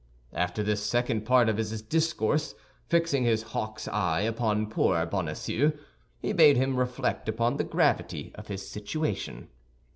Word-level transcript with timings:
After 0.33 0.63
this 0.63 0.81
second 0.83 1.27
part 1.27 1.47
of 1.47 1.57
his 1.57 1.79
discourse, 1.79 2.55
fixing 2.87 3.23
his 3.23 3.43
hawk's 3.43 3.87
eye 3.87 4.21
upon 4.21 4.65
poor 4.65 5.05
Bonacieux, 5.05 5.73
he 6.19 6.33
bade 6.33 6.57
him 6.57 6.75
reflect 6.75 7.29
upon 7.29 7.57
the 7.57 7.63
gravity 7.63 8.31
of 8.33 8.47
his 8.47 8.67
situation. 8.67 9.49